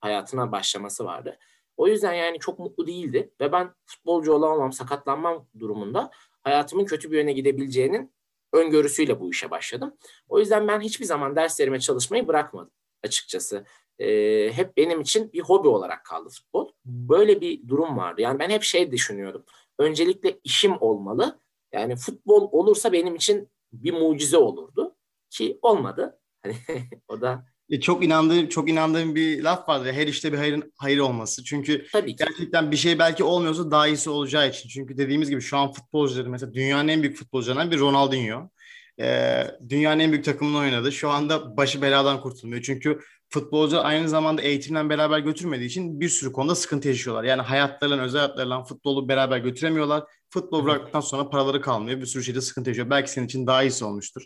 hayatına 0.00 0.52
başlaması 0.52 1.04
vardı. 1.04 1.38
O 1.76 1.88
yüzden 1.88 2.12
yani 2.12 2.38
çok 2.38 2.58
mutlu 2.58 2.86
değildi 2.86 3.30
ve 3.40 3.52
ben 3.52 3.74
futbolcu 3.84 4.32
olamam, 4.32 4.72
sakatlanmam 4.72 5.46
durumunda 5.58 6.10
hayatımın 6.42 6.84
kötü 6.84 7.10
bir 7.10 7.16
yöne 7.16 7.32
gidebileceğinin 7.32 8.12
öngörüsüyle 8.52 9.20
bu 9.20 9.30
işe 9.30 9.50
başladım. 9.50 9.96
O 10.28 10.38
yüzden 10.38 10.68
ben 10.68 10.80
hiçbir 10.80 11.04
zaman 11.04 11.36
derslerime 11.36 11.80
çalışmayı 11.80 12.28
bırakmadım 12.28 12.70
açıkçası. 13.04 13.64
Ee, 13.98 14.50
hep 14.52 14.76
benim 14.76 15.00
için 15.00 15.32
bir 15.32 15.40
hobi 15.40 15.68
olarak 15.68 16.04
kaldı 16.04 16.28
futbol. 16.28 16.72
Böyle 16.84 17.40
bir 17.40 17.68
durum 17.68 17.96
vardı. 17.96 18.20
Yani 18.20 18.38
ben 18.38 18.50
hep 18.50 18.62
şey 18.62 18.92
düşünüyordum. 18.92 19.44
Öncelikle 19.78 20.40
işim 20.44 20.82
olmalı. 20.82 21.40
Yani 21.72 21.96
futbol 21.96 22.48
olursa 22.52 22.92
benim 22.92 23.14
için 23.14 23.48
bir 23.72 23.92
mucize 23.92 24.36
olurdu 24.36 24.96
ki 25.30 25.58
olmadı. 25.62 26.20
Hani 26.42 26.56
o 27.08 27.20
da 27.20 27.46
çok 27.80 28.04
inandığım 28.04 28.48
çok 28.48 28.70
inandığım 28.70 29.14
bir 29.14 29.42
laf 29.42 29.68
vardır. 29.68 29.92
Her 29.92 30.06
işte 30.06 30.32
bir 30.32 30.38
hayırın 30.38 30.72
hayır 30.76 30.98
olması. 30.98 31.44
Çünkü 31.44 31.86
Tabii 31.92 32.16
ki. 32.16 32.24
gerçekten 32.24 32.70
bir 32.70 32.76
şey 32.76 32.98
belki 32.98 33.24
olmuyorsa 33.24 33.70
daha 33.70 33.86
iyisi 33.88 34.10
olacağı 34.10 34.48
için. 34.48 34.68
Çünkü 34.68 34.98
dediğimiz 34.98 35.30
gibi 35.30 35.40
şu 35.40 35.56
an 35.56 35.72
futbolcuları 35.72 36.30
mesela 36.30 36.54
dünyanın 36.54 36.88
en 36.88 37.02
büyük 37.02 37.16
futbolcularından 37.16 37.70
bir 37.70 37.78
Ronaldinho. 37.78 38.50
Ee, 39.00 39.46
dünyanın 39.68 40.00
en 40.00 40.12
büyük 40.12 40.24
takımını 40.24 40.58
oynadı. 40.58 40.92
Şu 40.92 41.10
anda 41.10 41.56
başı 41.56 41.82
beladan 41.82 42.20
kurtulmuyor. 42.20 42.62
Çünkü 42.62 43.00
futbolcu 43.28 43.80
aynı 43.80 44.08
zamanda 44.08 44.42
eğitimle 44.42 44.88
beraber 44.88 45.18
götürmediği 45.18 45.68
için 45.68 46.00
bir 46.00 46.08
sürü 46.08 46.32
konuda 46.32 46.54
sıkıntı 46.54 46.88
yaşıyorlar. 46.88 47.24
Yani 47.24 47.42
hayatlarıyla, 47.42 48.04
özel 48.04 48.20
hayatlarıyla 48.20 48.64
futbolu 48.64 49.08
beraber 49.08 49.38
götüremiyorlar. 49.38 50.04
Futbol 50.30 50.64
bıraktıktan 50.64 51.00
sonra 51.00 51.28
paraları 51.28 51.60
kalmıyor. 51.60 52.00
Bir 52.00 52.06
sürü 52.06 52.24
şeyde 52.24 52.40
sıkıntı 52.40 52.70
yaşıyor. 52.70 52.90
Belki 52.90 53.10
senin 53.10 53.26
için 53.26 53.46
daha 53.46 53.62
iyisi 53.62 53.84
olmuştur. 53.84 54.22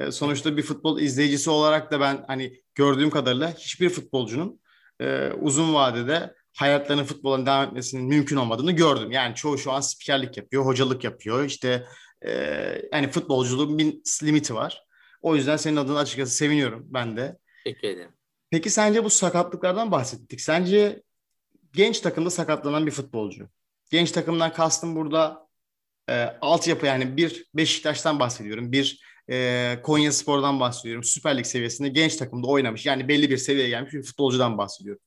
E, 0.00 0.10
sonuçta 0.10 0.56
bir 0.56 0.62
futbol 0.62 1.00
izleyicisi 1.00 1.50
olarak 1.50 1.92
da 1.92 2.00
ben 2.00 2.24
hani 2.26 2.62
gördüğüm 2.74 3.10
kadarıyla 3.10 3.54
hiçbir 3.54 3.88
futbolcunun 3.88 4.60
e, 5.00 5.30
uzun 5.40 5.74
vadede 5.74 6.34
hayatlarının 6.56 7.04
futbolun 7.04 7.46
devam 7.46 7.66
etmesinin 7.66 8.04
mümkün 8.04 8.36
olmadığını 8.36 8.72
gördüm. 8.72 9.12
Yani 9.12 9.34
çoğu 9.34 9.58
şu 9.58 9.72
an 9.72 9.80
spikerlik 9.80 10.36
yapıyor, 10.36 10.66
hocalık 10.66 11.04
yapıyor. 11.04 11.44
İşte 11.44 11.86
e, 12.22 12.32
yani 12.92 13.10
futbolculuğun 13.10 13.78
bir 13.78 13.94
limiti 14.22 14.54
var. 14.54 14.84
O 15.22 15.36
yüzden 15.36 15.56
senin 15.56 15.76
adına 15.76 15.98
açıkçası 15.98 16.34
seviniyorum 16.34 16.86
ben 16.88 17.16
de. 17.16 17.38
Teşekkür 17.64 17.88
ederim. 17.88 18.12
Peki 18.50 18.70
sence 18.70 19.04
bu 19.04 19.10
sakatlıklardan 19.10 19.90
bahsettik. 19.92 20.40
Sence 20.40 21.02
genç 21.72 22.00
takımda 22.00 22.30
sakatlanan 22.30 22.86
bir 22.86 22.90
futbolcu. 22.90 23.48
Genç 23.90 24.10
takımdan 24.10 24.52
kastım 24.52 24.96
burada 24.96 25.46
e, 26.08 26.22
altyapı 26.40 26.86
yani 26.86 27.16
bir 27.16 27.46
Beşiktaş'tan 27.54 28.20
bahsediyorum. 28.20 28.72
Bir 28.72 29.09
e, 29.30 29.78
Konya 29.82 30.12
Spor'dan 30.12 30.60
bahsediyorum. 30.60 31.04
Süper 31.04 31.38
Lig 31.38 31.46
seviyesinde 31.46 31.88
genç 31.88 32.16
takımda 32.16 32.46
oynamış. 32.46 32.86
Yani 32.86 33.08
belli 33.08 33.30
bir 33.30 33.36
seviyeye 33.36 33.68
gelmiş 33.68 33.92
bir 33.92 34.02
futbolcudan 34.02 34.58
bahsediyorum. 34.58 35.02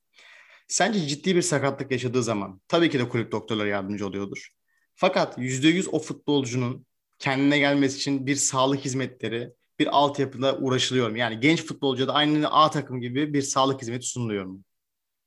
Sence 0.68 1.06
ciddi 1.06 1.36
bir 1.36 1.42
sakatlık 1.42 1.90
yaşadığı 1.90 2.22
zaman 2.22 2.60
tabii 2.68 2.90
ki 2.90 2.98
de 2.98 3.08
kulüp 3.08 3.32
doktorları 3.32 3.68
yardımcı 3.68 4.06
oluyordur. 4.06 4.48
Fakat 4.94 5.38
%100 5.38 5.88
o 5.88 5.98
futbolcunun 5.98 6.86
kendine 7.18 7.58
gelmesi 7.58 7.96
için 7.96 8.26
bir 8.26 8.36
sağlık 8.36 8.80
hizmetleri, 8.80 9.52
bir 9.78 9.86
altyapıda 9.96 10.58
uğraşılıyor 10.58 11.10
mu? 11.10 11.18
Yani 11.18 11.40
genç 11.40 11.64
futbolcuya 11.64 12.08
aynı 12.08 12.50
A 12.50 12.70
takım 12.70 13.00
gibi 13.00 13.34
bir 13.34 13.42
sağlık 13.42 13.82
hizmeti 13.82 14.06
sunuluyor 14.06 14.44
mu? 14.44 14.60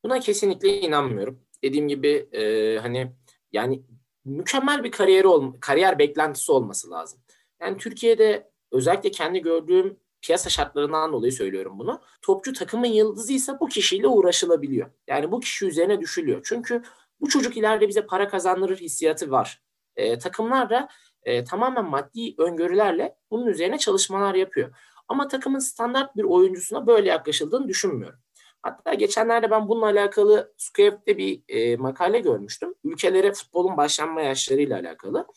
Buna 0.04 0.20
kesinlikle 0.20 0.82
inanmıyorum. 0.82 1.40
Dediğim 1.64 1.88
gibi 1.88 2.28
e, 2.32 2.78
hani 2.82 3.12
yani 3.52 3.84
mükemmel 4.26 4.84
bir 4.84 4.92
kariyeri 4.92 5.28
ol, 5.28 5.54
kariyer 5.60 6.00
beklentisi 6.00 6.52
olması 6.52 6.92
lazım. 6.92 7.20
Yani 7.62 7.78
Türkiye'de 7.78 8.50
özellikle 8.72 9.12
kendi 9.12 9.42
gördüğüm 9.42 10.00
piyasa 10.22 10.50
şartlarından 10.50 11.14
dolayı 11.14 11.32
söylüyorum 11.32 11.80
bunu. 11.80 12.02
Topçu 12.22 12.54
takımın 12.54 12.88
yıldızıysa 12.88 13.60
bu 13.60 13.68
kişiyle 13.68 14.08
uğraşılabiliyor. 14.08 14.92
Yani 15.08 15.32
bu 15.32 15.40
kişi 15.40 15.66
üzerine 15.66 16.02
düşülüyor. 16.02 16.42
Çünkü 16.46 16.82
bu 17.22 17.30
çocuk 17.30 17.58
ileride 17.58 17.88
bize 17.88 18.06
para 18.06 18.28
kazandırır 18.28 18.78
hissiyatı 18.78 19.32
var. 19.32 19.62
E, 19.96 20.18
takımlar 20.18 20.70
da 20.70 20.88
e, 21.24 21.44
tamamen 21.44 21.86
maddi 21.86 22.36
öngörülerle 22.38 23.18
bunun 23.32 23.48
üzerine 23.48 23.78
çalışmalar 23.78 24.36
yapıyor. 24.36 24.76
Ama 25.08 25.28
takımın 25.28 25.60
standart 25.60 26.16
bir 26.16 26.24
oyuncusuna 26.24 26.88
böyle 26.88 27.10
yaklaşıldığını 27.10 27.68
düşünmüyorum. 27.68 28.20
Hatta 28.62 28.94
geçenlerde 28.94 29.52
ben 29.52 29.68
bununla 29.68 29.86
alakalı 29.86 30.54
Square'de 30.58 31.18
bir 31.18 31.44
e, 31.48 31.78
makale 31.78 32.20
görmüştüm. 32.20 32.74
Ülkelere 32.84 33.34
futbolun 33.34 33.78
başlanma 33.78 34.22
yaşlarıyla 34.22 34.80
alakalı. 34.80 35.28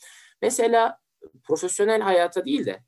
Mesela 0.43 0.99
profesyonel 1.45 2.01
hayata 2.01 2.45
değil 2.45 2.67
de 2.67 2.83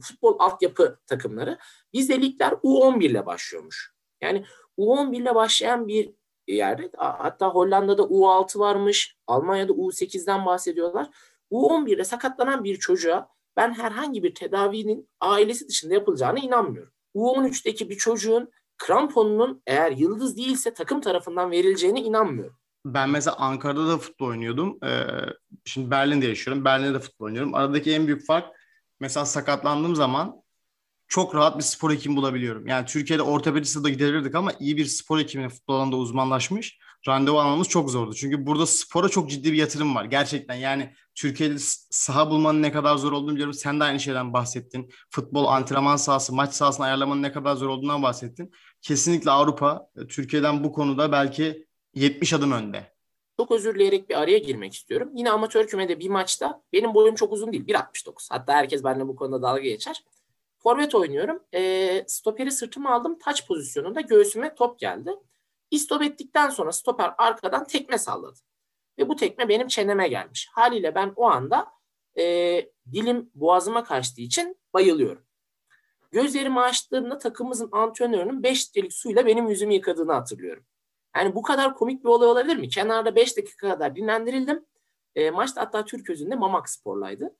futbol 0.00 0.36
altyapı 0.38 0.98
takımları 1.06 1.58
bizde 1.92 2.20
ligler 2.20 2.52
U11 2.52 3.04
ile 3.04 3.26
başlıyormuş. 3.26 3.92
Yani 4.20 4.44
U11 4.78 5.16
ile 5.16 5.34
başlayan 5.34 5.88
bir 5.88 6.10
yerde 6.46 6.90
hatta 6.96 7.48
Hollanda'da 7.48 8.02
U6 8.02 8.58
varmış, 8.58 9.16
Almanya'da 9.26 9.72
U8'den 9.72 10.46
bahsediyorlar. 10.46 11.10
U11'de 11.52 12.04
sakatlanan 12.04 12.64
bir 12.64 12.76
çocuğa 12.76 13.28
ben 13.56 13.74
herhangi 13.74 14.22
bir 14.22 14.34
tedavinin 14.34 15.08
ailesi 15.20 15.68
dışında 15.68 15.94
yapılacağına 15.94 16.38
inanmıyorum. 16.38 16.92
U13'teki 17.14 17.90
bir 17.90 17.96
çocuğun 17.96 18.50
kramponunun 18.78 19.62
eğer 19.66 19.92
yıldız 19.92 20.36
değilse 20.36 20.74
takım 20.74 21.00
tarafından 21.00 21.50
verileceğine 21.50 22.00
inanmıyorum. 22.00 22.56
Ben 22.84 23.10
mesela 23.10 23.36
Ankara'da 23.36 23.88
da 23.88 23.98
futbol 23.98 24.26
oynuyordum. 24.26 24.78
Ee, 24.84 25.06
şimdi 25.64 25.90
Berlin'de 25.90 26.26
yaşıyorum. 26.26 26.64
Berlin'de 26.64 26.94
de 26.94 26.98
futbol 26.98 27.26
oynuyorum. 27.26 27.54
Aradaki 27.54 27.92
en 27.92 28.06
büyük 28.06 28.26
fark 28.26 28.56
mesela 29.02 29.26
sakatlandığım 29.26 29.96
zaman 29.96 30.42
çok 31.08 31.34
rahat 31.34 31.58
bir 31.58 31.62
spor 31.62 31.92
hekimi 31.92 32.16
bulabiliyorum. 32.16 32.66
Yani 32.66 32.86
Türkiye'de 32.86 33.22
ortopediste 33.22 33.84
de 33.84 33.90
gidebilirdik 33.90 34.34
ama 34.34 34.52
iyi 34.60 34.76
bir 34.76 34.84
spor 34.84 35.18
hekimine 35.18 35.48
futbol 35.48 35.74
alanında 35.74 35.96
uzmanlaşmış 35.96 36.78
randevu 37.08 37.40
almamız 37.40 37.68
çok 37.68 37.90
zordu. 37.90 38.14
Çünkü 38.14 38.46
burada 38.46 38.66
spora 38.66 39.08
çok 39.08 39.30
ciddi 39.30 39.52
bir 39.52 39.58
yatırım 39.58 39.94
var. 39.94 40.04
Gerçekten 40.04 40.54
yani 40.54 40.94
Türkiye'de 41.14 41.56
saha 41.90 42.30
bulmanın 42.30 42.62
ne 42.62 42.72
kadar 42.72 42.96
zor 42.96 43.12
olduğunu 43.12 43.34
biliyorum. 43.34 43.54
Sen 43.54 43.80
de 43.80 43.84
aynı 43.84 44.00
şeyden 44.00 44.32
bahsettin. 44.32 44.90
Futbol 45.10 45.46
antrenman 45.46 45.96
sahası, 45.96 46.34
maç 46.34 46.54
sahasını 46.54 46.86
ayarlamanın 46.86 47.22
ne 47.22 47.32
kadar 47.32 47.56
zor 47.56 47.68
olduğundan 47.68 48.02
bahsettin. 48.02 48.52
Kesinlikle 48.82 49.30
Avrupa 49.30 49.86
Türkiye'den 50.08 50.64
bu 50.64 50.72
konuda 50.72 51.12
belki 51.12 51.66
70 51.94 52.32
adım 52.32 52.52
önde. 52.52 52.91
Çok 53.42 53.50
özür 53.50 53.74
dileyerek 53.74 54.10
bir 54.10 54.20
araya 54.20 54.38
girmek 54.38 54.74
istiyorum. 54.74 55.10
Yine 55.14 55.30
amatör 55.30 55.66
kümede 55.66 56.00
bir 56.00 56.08
maçta 56.08 56.62
benim 56.72 56.94
boyum 56.94 57.14
çok 57.14 57.32
uzun 57.32 57.52
değil. 57.52 57.66
1.69. 57.66 58.26
Hatta 58.30 58.52
herkes 58.52 58.84
benimle 58.84 59.08
bu 59.08 59.16
konuda 59.16 59.42
dalga 59.42 59.60
geçer. 59.60 60.04
Forvet 60.58 60.94
oynuyorum. 60.94 61.42
E, 61.54 62.04
stoperi 62.06 62.52
sırtıma 62.52 62.90
aldım. 62.94 63.18
Taç 63.18 63.46
pozisyonunda 63.46 64.00
göğsüme 64.00 64.54
top 64.54 64.78
geldi. 64.78 65.10
İstop 65.70 66.02
ettikten 66.02 66.50
sonra 66.50 66.72
stoper 66.72 67.14
arkadan 67.18 67.66
tekme 67.66 67.98
salladı. 67.98 68.38
Ve 68.98 69.08
bu 69.08 69.16
tekme 69.16 69.48
benim 69.48 69.68
çeneme 69.68 70.08
gelmiş. 70.08 70.48
Haliyle 70.52 70.94
ben 70.94 71.12
o 71.16 71.24
anda 71.30 71.66
e, 72.18 72.24
dilim 72.92 73.30
boğazıma 73.34 73.84
kaçtığı 73.84 74.20
için 74.20 74.56
bayılıyorum. 74.74 75.22
Gözlerimi 76.12 76.60
açtığımda 76.60 77.18
takımımızın 77.18 77.68
antrenörünün 77.72 78.42
5 78.42 78.68
litrelik 78.68 78.92
suyla 78.92 79.26
benim 79.26 79.48
yüzümü 79.48 79.74
yıkadığını 79.74 80.12
hatırlıyorum. 80.12 80.64
Yani 81.16 81.34
bu 81.34 81.42
kadar 81.42 81.74
komik 81.74 82.04
bir 82.04 82.08
olay 82.08 82.28
olabilir 82.28 82.56
mi? 82.56 82.68
Kenarda 82.68 83.16
5 83.16 83.36
dakika 83.36 83.68
kadar 83.68 83.96
dinlendirildim. 83.96 84.66
E, 85.14 85.30
maçta 85.30 85.60
hatta 85.60 85.84
Türk 85.84 86.10
özünde 86.10 86.34
Mamak 86.34 86.68
Spor'laydı. 86.70 87.36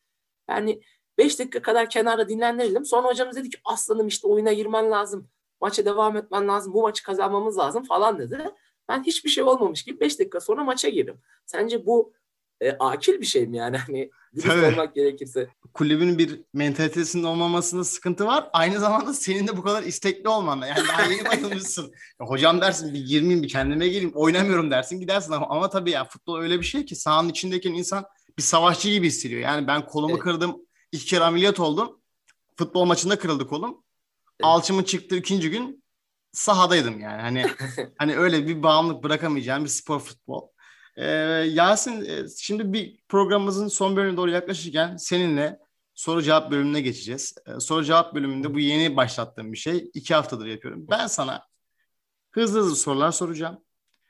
Yani 0.50 0.83
5 1.19 1.38
dakika 1.38 1.62
kadar 1.62 1.91
kenarda 1.91 2.29
dinlendirildim. 2.29 2.85
Sonra 2.85 3.09
hocamız 3.09 3.37
dedi 3.37 3.50
ki 3.50 3.59
aslanım 3.64 4.07
işte 4.07 4.29
oyuna 4.29 4.52
girmen 4.52 4.91
lazım. 4.91 5.29
Maça 5.61 5.85
devam 5.85 6.17
etmen 6.17 6.49
lazım. 6.49 6.75
Bu 6.75 6.83
maçı 6.83 7.02
kazanmamız 7.02 7.59
lazım 7.59 7.85
falan 7.85 8.19
dedi. 8.19 8.50
Ben 8.88 9.02
hiçbir 9.02 9.31
şey 9.31 9.45
olmamış 9.45 9.83
gibi 9.85 10.00
5 10.00 10.19
dakika 10.19 10.41
sonra 10.41 10.64
maça 10.64 10.88
girdim. 10.88 11.21
Sence 11.47 11.87
bu 11.87 12.12
e, 12.61 12.71
akil 12.71 13.21
bir 13.21 13.26
şey 13.26 13.47
mi 13.47 13.57
yani? 13.57 13.76
Hani 13.76 14.11
dürüst 14.37 14.73
olmak 14.73 14.95
gerekirse. 14.95 15.49
Kulübün 15.75 16.19
bir 16.19 16.41
mentalitesinin 16.55 17.23
olmamasında 17.23 17.85
sıkıntı 17.85 18.27
var. 18.27 18.51
Aynı 18.53 18.81
zamanda 18.81 19.15
senin 19.15 19.49
de 19.49 19.57
bu 19.57 19.62
kadar 19.62 19.83
istekli 19.83 20.29
olman. 20.29 20.57
Yani 20.57 20.89
daha 20.89 21.03
yeni 21.03 21.25
bayılmışsın. 21.25 21.93
ya, 22.21 22.27
hocam 22.27 22.61
dersin 22.61 22.95
bir 22.95 23.07
girmeyeyim 23.07 23.43
bir 23.43 23.49
kendime 23.49 23.89
geleyim. 23.89 24.12
Oynamıyorum 24.15 24.71
dersin 24.71 25.01
gidersin 25.01 25.33
ama, 25.33 25.47
ama 25.49 25.71
tabii 25.71 25.91
ya 25.91 26.05
futbol 26.05 26.41
öyle 26.41 26.61
bir 26.61 26.65
şey 26.65 26.85
ki 26.85 26.97
sahanın 26.97 27.29
içindeki 27.29 27.69
insan 27.69 28.05
bir 28.39 28.43
savaşçı 28.43 28.91
gibi 28.91 29.07
hissediyor. 29.07 29.41
Yani 29.41 29.67
ben 29.67 29.87
kolumu 29.87 30.12
evet. 30.12 30.23
kırdım. 30.23 30.57
iki 30.93 31.07
kere 31.07 31.25
ameliyat 31.25 31.61
oldum. 31.61 32.01
Futbol 32.57 32.85
maçında 32.85 33.19
kırıldı 33.19 33.47
kolum. 33.47 33.85
Alçımın 34.43 34.83
çıktığı 34.83 35.17
ikinci 35.17 35.51
gün 35.51 35.83
sahadaydım 36.33 37.01
yani. 37.01 37.23
Hani 37.23 37.47
hani 37.99 38.17
öyle 38.17 38.47
bir 38.47 38.62
bağımlılık 38.62 39.05
bırakamayacağım 39.05 39.65
bir 39.65 39.69
spor 39.69 40.01
futbol. 40.01 40.49
Ee, 40.97 41.07
Yasin 41.53 42.05
e, 42.05 42.29
şimdi 42.39 42.73
bir 42.73 42.99
programımızın 43.09 43.69
son 43.69 43.97
bölümüne 43.97 44.17
doğru 44.17 44.31
yaklaşırken 44.31 44.97
seninle 44.97 45.59
soru 45.95 46.23
cevap 46.23 46.51
bölümüne 46.51 46.81
geçeceğiz. 46.81 47.35
Ee, 47.47 47.61
soru 47.61 47.85
cevap 47.85 48.15
bölümünde 48.15 48.55
bu 48.55 48.61
yeni 48.61 48.97
başlattığım 48.97 49.53
bir 49.53 49.59
şey. 49.59 49.91
iki 49.95 50.15
haftadır 50.15 50.47
yapıyorum. 50.47 50.87
Ben 50.91 51.07
sana 51.07 51.47
hızlı 52.31 52.61
hızlı 52.61 52.77
sorular 52.77 53.13
soracağım. 53.13 53.65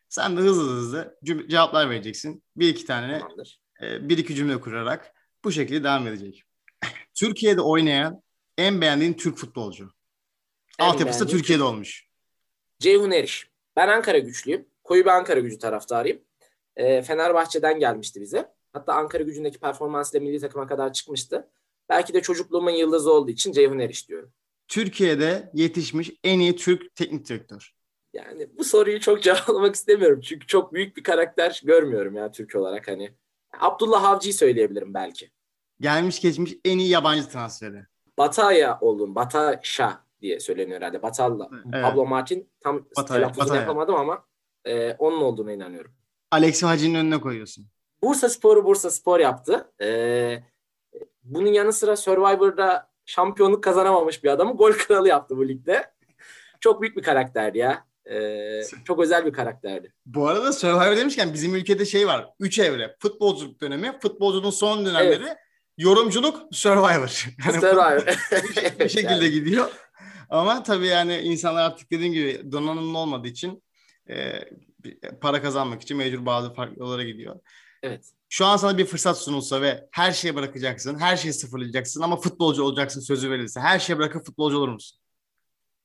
Sen 0.09 0.37
de 0.37 0.41
hızlı 0.41 0.71
hızlı 0.71 1.19
cevaplar 1.49 1.91
vereceksin. 1.91 2.43
Bir 2.57 2.69
iki 2.69 2.87
tane 2.87 3.19
Tamamdır. 3.19 3.61
e, 3.83 4.09
bir 4.09 4.19
iki 4.19 4.35
cümle 4.35 4.61
kurarak 4.61 5.13
bu 5.45 5.53
şekilde 5.53 5.85
devam 5.85 6.07
edecek. 6.07 6.43
Türkiye'de 7.15 7.61
oynayan 7.61 8.23
en 8.59 8.81
beğendiğin 8.81 9.15
Türk 9.15 9.37
futbolcu. 9.37 9.91
Altyapısı 10.79 11.21
da 11.21 11.31
Türkiye'de 11.31 11.63
olmuş. 11.63 12.07
Ceyhun 12.79 13.11
Eriş. 13.11 13.51
Ben 13.77 13.89
Ankara 13.89 14.19
güçlüyüm. 14.19 14.69
Koyu 14.85 15.05
bir 15.05 15.11
Ankara 15.11 15.41
gücü 15.41 15.59
taraftarıyım. 15.59 16.23
E, 16.77 17.03
Fenerbahçe'den 17.03 17.79
gelmişti 17.79 18.21
bize. 18.21 18.53
Hatta 18.73 18.95
Ankara 18.95 19.23
gücündeki 19.23 19.59
performansıyla 19.59 20.27
milli 20.27 20.41
takıma 20.41 20.67
kadar 20.67 20.93
çıkmıştı. 20.93 21.49
Belki 21.89 22.15
de 22.15 22.21
çocukluğumun 22.21 22.71
yıldızı 22.71 23.13
olduğu 23.13 23.31
için 23.31 23.53
Ceyhun 23.53 23.79
Eriş 23.79 24.09
diyorum. 24.09 24.33
Türkiye'de 24.69 25.51
yetişmiş 25.55 26.11
en 26.25 26.39
iyi 26.41 26.57
Türk 26.57 26.95
teknik 26.95 27.29
direktör. 27.29 27.75
Yani 28.13 28.49
bu 28.59 28.65
soruyu 28.65 29.01
çok 29.01 29.23
cevaplamak 29.23 29.75
istemiyorum. 29.75 30.21
Çünkü 30.21 30.47
çok 30.47 30.73
büyük 30.73 30.97
bir 30.97 31.03
karakter 31.03 31.61
görmüyorum 31.65 32.17
ya 32.17 32.31
Türk 32.31 32.55
olarak 32.57 32.89
hani. 32.89 33.15
Abdullah 33.61 34.05
Avcı'yı 34.05 34.35
söyleyebilirim 34.35 34.95
belki. 34.95 35.31
Gelmiş 35.81 36.21
geçmiş 36.21 36.55
en 36.65 36.79
iyi 36.79 36.89
yabancı 36.89 37.29
transferi. 37.29 37.87
Bataya 38.19 38.79
oldum. 38.81 39.15
Bataşa 39.15 40.05
diye 40.21 40.41
söyleniyor 40.41 40.81
herhalde. 40.81 41.03
Batalla. 41.03 41.51
Evet. 41.73 41.85
Pablo 41.85 42.07
Martin 42.07 42.51
tam 42.61 42.89
telaffuzunu 43.09 43.57
yapamadım 43.57 43.95
ama 43.95 44.25
e, 44.65 44.93
onun 44.93 45.21
olduğuna 45.21 45.53
inanıyorum. 45.53 45.93
Alexi 46.33 46.67
Hacı'nın 46.67 46.95
önüne 46.95 47.21
koyuyorsun. 47.21 47.67
Bursa 48.03 48.29
Spor'u 48.29 48.65
Bursa 48.65 48.91
Spor 48.91 49.21
yaptı. 49.21 49.73
Ee, 49.83 50.43
bunun 51.23 51.53
yanı 51.53 51.73
sıra 51.73 51.97
Survivor'da 51.97 52.91
şampiyonluk 53.07 53.65
kazanamamış 53.65 54.25
bir 54.25 54.29
adamı 54.29 54.57
gol 54.57 54.73
kralı 54.73 55.09
yaptı 55.09 55.37
bu 55.37 55.49
ligde. 55.49 55.91
Çok 56.61 56.83
büyük 56.83 56.97
bir 56.97 57.03
karakterdi 57.03 57.59
ya. 57.59 57.87
Ee, 58.11 58.61
çok 58.85 59.01
özel 59.01 59.27
bir 59.27 59.33
karakterdi. 59.33 59.93
Bu 60.07 60.29
arada 60.29 60.53
Survivor 60.53 60.97
demişken 60.97 61.35
bizim 61.35 61.55
ülkede 61.55 61.85
şey 61.85 62.07
var. 62.07 62.29
Üç 62.41 62.59
evre. 62.59 62.97
Futbolculuk 62.99 63.61
dönemi, 63.61 63.99
futbolcunun 64.03 64.51
son 64.51 64.87
dönemleri, 64.87 65.25
evet. 65.27 65.37
yorumculuk, 65.79 66.43
Survivor. 66.53 67.27
Yani 67.47 67.53
Survivor. 67.61 68.07
bir 68.79 68.89
şekilde 68.89 69.13
yani. 69.13 69.31
gidiyor. 69.31 69.71
Ama 70.31 70.63
tabii 70.63 70.87
yani 70.87 71.17
insanlar 71.17 71.63
artık 71.63 71.91
dediğim 71.91 72.13
gibi 72.13 72.53
donanımlı 72.53 72.99
olmadığı 72.99 73.29
için 73.29 73.63
e, 74.11 74.33
para 75.21 75.43
kazanmak 75.43 75.83
için 75.83 75.97
mecbur 75.97 76.27
bazı 76.27 76.55
farklı 76.55 76.81
yollara 76.81 77.05
gidiyor. 77.05 77.41
Evet. 77.83 78.05
Şu 78.29 78.47
an 78.47 78.57
sana 78.57 78.79
bir 78.79 78.85
fırsat 78.85 79.19
sunulsa 79.19 79.63
ve 79.63 79.89
her 79.91 80.13
şeyi 80.13 80.35
bırakacaksın, 80.35 80.99
her 80.99 81.17
şeyi 81.17 81.33
sıfırlayacaksın 81.33 82.03
ama 82.03 82.17
futbolcu 82.17 82.63
olacaksın 82.63 83.01
sözü 83.01 83.31
verilse. 83.31 83.61
Her 83.61 83.79
şeyi 83.79 83.99
bırakıp 83.99 84.27
futbolcu 84.27 84.59
olur 84.59 84.69
musun? 84.69 84.99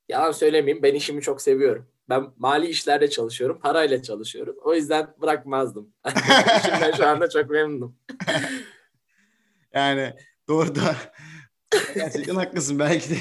Yalan 0.10 0.32
söylemeyeyim 0.32 0.84
ben 0.84 0.96
işimi 0.96 1.22
çok 1.22 1.42
seviyorum. 1.42 1.88
Ben 2.10 2.28
mali 2.38 2.68
işlerde 2.68 3.10
çalışıyorum, 3.10 3.60
parayla 3.60 4.04
çalışıyorum. 4.04 4.56
O 4.64 4.74
yüzden 4.74 5.14
bırakmazdım. 5.22 5.94
İşimden 6.60 6.92
şu 6.98 7.08
anda 7.08 7.30
çok 7.30 7.50
memnunum. 7.50 7.96
yani 9.74 10.14
doğru 10.48 10.76
da 10.76 10.96
gerçekten 11.96 12.36
haklısın. 12.36 12.80
Belki 12.80 13.10
de 13.10 13.18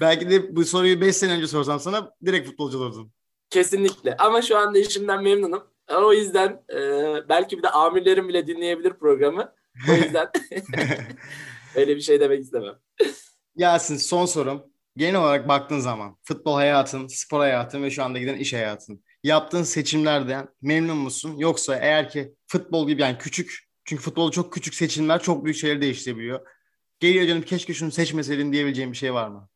belki 0.00 0.30
de 0.30 0.56
bu 0.56 0.64
soruyu 0.64 1.00
5 1.00 1.16
sene 1.16 1.32
önce 1.32 1.46
sorsam 1.46 1.80
sana 1.80 2.12
direkt 2.24 2.48
futbolcu 2.48 2.78
olurdun. 2.78 3.12
Kesinlikle. 3.50 4.16
Ama 4.16 4.42
şu 4.42 4.58
anda 4.58 4.78
işimden 4.78 5.22
memnunum. 5.22 5.62
O 5.96 6.12
yüzden 6.12 6.62
e, 6.72 6.78
belki 7.28 7.58
bir 7.58 7.62
de 7.62 7.70
amirlerim 7.70 8.28
bile 8.28 8.46
dinleyebilir 8.46 8.92
programı. 8.92 9.54
O 9.90 9.92
yüzden 9.92 10.30
öyle 11.74 11.96
bir 11.96 12.00
şey 12.00 12.20
demek 12.20 12.40
istemem. 12.40 12.74
Yasin 13.56 13.96
son 13.96 14.26
sorum. 14.26 14.62
Genel 14.96 15.20
olarak 15.20 15.48
baktığın 15.48 15.80
zaman 15.80 16.16
futbol 16.22 16.54
hayatın, 16.54 17.06
spor 17.06 17.40
hayatın 17.40 17.82
ve 17.82 17.90
şu 17.90 18.04
anda 18.04 18.18
giden 18.18 18.36
iş 18.36 18.52
hayatın. 18.52 19.04
Yaptığın 19.22 19.62
seçimlerden 19.62 20.48
memnun 20.62 20.96
musun? 20.96 21.36
Yoksa 21.38 21.76
eğer 21.76 22.10
ki 22.10 22.34
futbol 22.46 22.88
gibi 22.88 23.02
yani 23.02 23.18
küçük 23.18 23.70
çünkü 23.84 24.02
futbolda 24.02 24.30
çok 24.30 24.52
küçük 24.52 24.74
seçimler 24.74 25.22
çok 25.22 25.44
büyük 25.44 25.56
şeyleri 25.56 25.80
değiştirebiliyor. 25.80 26.40
Geriye 27.00 27.28
dönüp 27.28 27.46
keşke 27.46 27.74
şunu 27.74 27.90
seçmeseydin 27.90 28.52
diyebileceğim 28.52 28.92
bir 28.92 28.96
şey 28.96 29.14
var 29.14 29.28
mı? 29.28 29.48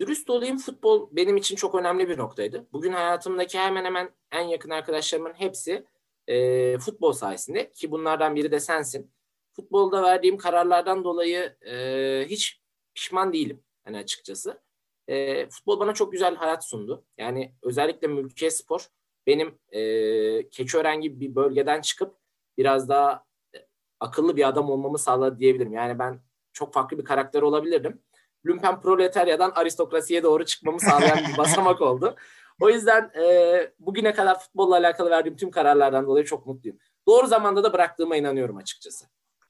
Dürüst 0.00 0.30
olayım 0.30 0.58
futbol 0.58 1.08
benim 1.12 1.36
için 1.36 1.56
çok 1.56 1.74
önemli 1.74 2.08
bir 2.08 2.18
noktaydı. 2.18 2.66
Bugün 2.72 2.92
hayatımdaki 2.92 3.58
hemen 3.58 3.84
hemen 3.84 4.10
en 4.32 4.42
yakın 4.42 4.70
arkadaşlarımın 4.70 5.32
hepsi 5.32 5.86
e, 6.26 6.78
futbol 6.78 7.12
sayesinde 7.12 7.72
ki 7.72 7.90
bunlardan 7.90 8.36
biri 8.36 8.50
de 8.52 8.60
sensin. 8.60 9.10
Futbolda 9.52 10.02
verdiğim 10.02 10.36
kararlardan 10.36 11.04
dolayı 11.04 11.56
e, 11.66 12.26
hiç 12.28 12.60
pişman 12.94 13.32
değilim 13.32 13.62
hani 13.84 13.98
açıkçası. 13.98 14.60
E, 15.08 15.48
futbol 15.48 15.80
bana 15.80 15.94
çok 15.94 16.12
güzel 16.12 16.34
hayat 16.36 16.64
sundu. 16.64 17.04
Yani 17.18 17.54
özellikle 17.62 18.08
Mülkiye 18.08 18.50
Spor 18.50 18.88
benim 19.26 19.58
e, 19.72 20.48
Keçiören 20.48 21.00
gibi 21.00 21.20
bir 21.20 21.34
bölgeden 21.34 21.80
çıkıp 21.80 22.16
biraz 22.58 22.88
daha 22.88 23.24
e, 23.54 23.58
akıllı 24.00 24.36
bir 24.36 24.48
adam 24.48 24.70
olmamı 24.70 24.98
sağladı 24.98 25.38
diyebilirim. 25.38 25.72
Yani 25.72 25.98
ben 25.98 26.20
çok 26.52 26.74
farklı 26.74 26.98
bir 26.98 27.04
karakter 27.04 27.42
olabilirdim 27.42 28.02
lümpen 28.46 28.80
proletaryadan 28.80 29.52
aristokrasiye 29.54 30.22
doğru 30.22 30.44
çıkmamı 30.44 30.80
sağlayan 30.80 31.18
bir 31.32 31.38
basamak 31.38 31.80
oldu. 31.80 32.16
O 32.60 32.70
yüzden 32.70 33.10
e, 33.22 33.72
bugüne 33.78 34.12
kadar 34.12 34.40
futbolla 34.40 34.76
alakalı 34.76 35.10
verdiğim 35.10 35.36
tüm 35.36 35.50
kararlardan 35.50 36.06
dolayı 36.06 36.24
çok 36.24 36.46
mutluyum. 36.46 36.78
Doğru 37.06 37.26
zamanda 37.26 37.64
da 37.64 37.72
bıraktığıma 37.72 38.16
inanıyorum 38.16 38.56
açıkçası. 38.56 39.06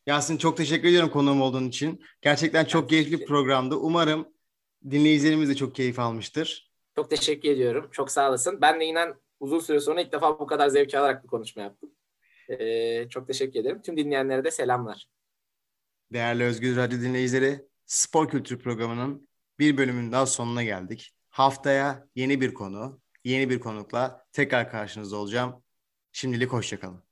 Yasin 0.06 0.36
çok 0.36 0.56
teşekkür 0.56 0.88
ediyorum 0.88 1.10
konuğum 1.10 1.42
olduğun 1.42 1.68
için. 1.68 2.04
Gerçekten 2.22 2.64
çok 2.64 2.88
keyifli 2.90 3.20
bir 3.20 3.26
programdı. 3.26 3.74
Umarım 3.76 4.28
dinleyicilerimiz 4.90 5.48
de 5.48 5.54
çok 5.54 5.74
keyif 5.74 5.98
almıştır. 5.98 6.72
Çok 6.96 7.10
teşekkür 7.10 7.48
ediyorum. 7.48 7.88
Çok 7.92 8.10
sağ 8.10 8.28
olasın. 8.28 8.60
Ben 8.60 8.80
de 8.80 8.84
inan 8.84 9.14
uzun 9.40 9.60
süre 9.60 9.80
sonra 9.80 10.00
ilk 10.00 10.12
defa 10.12 10.38
bu 10.38 10.46
kadar 10.46 10.68
zevk 10.68 10.94
alarak 10.94 11.24
bir 11.24 11.28
konuşma 11.28 11.62
yaptım. 11.62 11.90
Ee, 12.48 13.08
çok 13.08 13.26
teşekkür 13.26 13.60
ederim. 13.60 13.82
Tüm 13.82 13.96
dinleyenlere 13.96 14.44
de 14.44 14.50
selamlar. 14.50 15.08
Değerli 16.12 16.44
Özgür 16.44 16.76
Radyo 16.76 17.00
dinleyicileri, 17.00 17.64
Spor 17.88 18.28
Kültür 18.28 18.58
programının 18.58 19.28
bir 19.58 19.76
bölümünün 19.76 20.12
daha 20.12 20.26
sonuna 20.26 20.62
geldik. 20.62 21.12
Haftaya 21.30 22.08
yeni 22.14 22.40
bir 22.40 22.54
konu, 22.54 23.00
yeni 23.24 23.50
bir 23.50 23.60
konukla 23.60 24.26
tekrar 24.32 24.70
karşınızda 24.70 25.16
olacağım. 25.16 25.64
Şimdilik 26.12 26.52
hoşçakalın. 26.52 27.07